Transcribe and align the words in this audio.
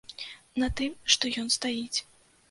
На 0.61 0.69
тым, 0.79 0.95
што 1.15 1.31
ён 1.41 1.51
стаіць. 1.57 1.99